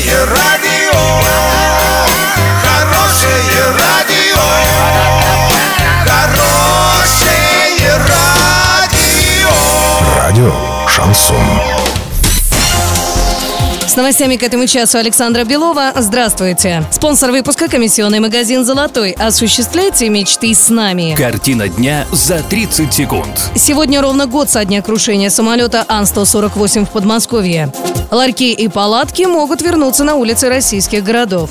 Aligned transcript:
Хорошее 0.00 0.24
радио, 0.24 0.98
хорошее 2.62 3.36
радио, 3.78 4.40
хорошее 6.06 7.98
радио. 8.08 9.50
Радио 10.16 10.52
Шансон. 10.88 11.36
С 13.86 13.96
новостями 13.96 14.36
к 14.36 14.42
этому 14.42 14.66
часу 14.66 14.96
Александра 14.96 15.44
Белова. 15.44 15.92
Здравствуйте. 15.96 16.82
Спонсор 16.90 17.30
выпуска 17.30 17.68
комиссионный 17.68 18.20
магазин 18.20 18.64
«Золотой». 18.64 19.10
Осуществляйте 19.12 20.08
мечты 20.08 20.54
с 20.54 20.70
нами. 20.70 21.14
Картина 21.14 21.68
дня 21.68 22.06
за 22.10 22.42
30 22.42 22.90
секунд. 22.94 23.50
Сегодня 23.54 24.00
ровно 24.00 24.26
год 24.26 24.48
со 24.48 24.64
дня 24.64 24.80
крушения 24.80 25.28
самолета 25.28 25.84
Ан-148 25.86 26.86
в 26.86 26.90
Подмосковье. 26.90 27.70
Ларьки 28.10 28.52
и 28.52 28.66
палатки 28.66 29.22
могут 29.22 29.62
вернуться 29.62 30.02
на 30.02 30.16
улицы 30.16 30.48
российских 30.48 31.04
городов. 31.04 31.50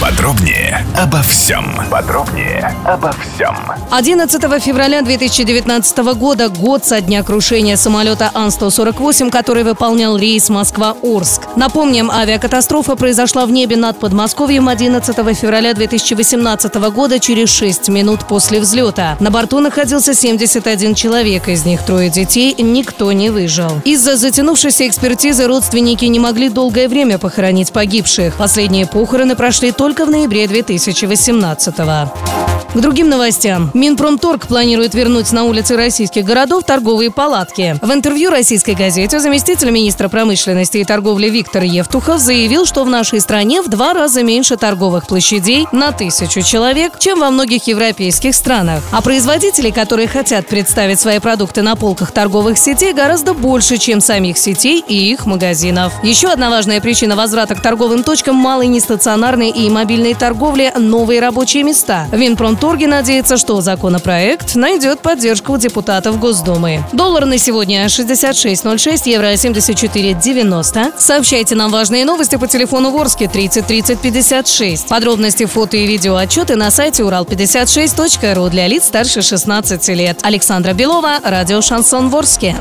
Подробнее 0.00 0.86
обо 0.96 1.20
всем. 1.22 1.74
Подробнее 1.90 2.72
обо 2.84 3.10
всем. 3.12 3.56
11 3.90 4.40
февраля 4.62 5.02
2019 5.02 5.98
года, 6.14 6.48
год 6.48 6.84
со 6.84 7.00
дня 7.00 7.24
крушения 7.24 7.74
самолета 7.74 8.30
Ан-148, 8.32 9.30
который 9.30 9.64
выполнял 9.64 10.16
рейс 10.16 10.50
Москва-Орск. 10.50 11.42
Напомним, 11.56 12.12
авиакатастрофа 12.12 12.94
произошла 12.94 13.44
в 13.44 13.50
небе 13.50 13.76
над 13.76 13.98
Подмосковьем 13.98 14.68
11 14.68 15.16
февраля 15.36 15.74
2018 15.74 16.74
года 16.92 17.18
через 17.18 17.48
6 17.50 17.88
минут 17.88 18.20
после 18.28 18.60
взлета. 18.60 19.16
На 19.18 19.32
борту 19.32 19.58
находился 19.58 20.14
71 20.14 20.94
человек, 20.94 21.48
из 21.48 21.64
них 21.64 21.82
трое 21.82 22.08
детей, 22.08 22.54
никто 22.56 23.10
не 23.10 23.30
выжил. 23.30 23.82
Из-за 23.84 24.16
затянувшейся 24.16 24.86
экспертизы 24.86 25.48
родственники 25.48 25.87
не 25.96 26.18
могли 26.18 26.48
долгое 26.48 26.88
время 26.88 27.18
похоронить 27.18 27.72
погибших. 27.72 28.36
Последние 28.36 28.86
похороны 28.86 29.36
прошли 29.36 29.72
только 29.72 30.04
в 30.04 30.10
ноябре 30.10 30.46
2018 30.46 31.78
года. 31.78 32.37
К 32.74 32.80
другим 32.80 33.08
новостям. 33.08 33.70
Минпромторг 33.72 34.46
планирует 34.46 34.92
вернуть 34.92 35.32
на 35.32 35.44
улицы 35.44 35.74
российских 35.74 36.24
городов 36.24 36.64
торговые 36.64 37.10
палатки. 37.10 37.76
В 37.80 37.90
интервью 37.90 38.28
российской 38.28 38.74
газете 38.74 39.20
заместитель 39.20 39.70
министра 39.70 40.08
промышленности 40.08 40.76
и 40.76 40.84
торговли 40.84 41.30
Виктор 41.30 41.62
Евтухов 41.62 42.20
заявил, 42.20 42.66
что 42.66 42.84
в 42.84 42.90
нашей 42.90 43.20
стране 43.20 43.62
в 43.62 43.68
два 43.68 43.94
раза 43.94 44.22
меньше 44.22 44.58
торговых 44.58 45.06
площадей 45.06 45.66
на 45.72 45.92
тысячу 45.92 46.42
человек, 46.42 46.98
чем 46.98 47.20
во 47.20 47.30
многих 47.30 47.66
европейских 47.66 48.34
странах. 48.34 48.82
А 48.92 49.00
производителей, 49.00 49.72
которые 49.72 50.06
хотят 50.06 50.46
представить 50.46 51.00
свои 51.00 51.20
продукты 51.20 51.62
на 51.62 51.74
полках 51.74 52.12
торговых 52.12 52.58
сетей, 52.58 52.92
гораздо 52.92 53.32
больше, 53.32 53.78
чем 53.78 54.02
самих 54.02 54.36
сетей 54.36 54.84
и 54.86 55.10
их 55.10 55.24
магазинов. 55.24 55.94
Еще 56.02 56.28
одна 56.28 56.50
важная 56.50 56.82
причина 56.82 57.16
возврата 57.16 57.54
к 57.54 57.62
торговым 57.62 58.04
точкам 58.04 58.36
малой 58.36 58.66
нестационарной 58.66 59.48
и 59.48 59.70
мобильной 59.70 60.12
торговли– 60.12 60.70
новые 60.76 61.20
рабочие 61.20 61.62
места. 61.62 62.06
Винпром 62.12 62.57
Торги 62.60 62.86
надеется, 62.86 63.36
что 63.36 63.60
законопроект 63.60 64.56
найдет 64.56 64.98
поддержку 65.00 65.56
депутатов 65.58 66.18
Госдумы. 66.18 66.82
Доллар 66.92 67.24
на 67.24 67.38
сегодня 67.38 67.84
66.06, 67.86 69.02
евро 69.04 69.32
74.90. 69.32 70.92
Сообщайте 70.98 71.54
нам 71.54 71.70
важные 71.70 72.04
новости 72.04 72.34
по 72.34 72.48
телефону 72.48 72.90
Ворске 72.90 73.28
30 73.28 73.64
30 73.64 74.00
56. 74.00 74.88
Подробности, 74.88 75.46
фото 75.46 75.76
и 75.76 75.86
видео 75.86 76.16
отчеты 76.16 76.56
на 76.56 76.72
сайте 76.72 77.04
урал56.ру 77.04 78.48
для 78.50 78.66
лиц 78.66 78.86
старше 78.86 79.22
16 79.22 79.88
лет. 79.88 80.18
Александра 80.22 80.72
Белова, 80.72 81.18
радио 81.22 81.60
«Шансон 81.60 82.08
Ворске». 82.08 82.56